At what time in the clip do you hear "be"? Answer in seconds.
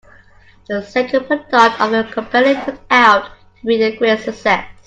3.67-3.83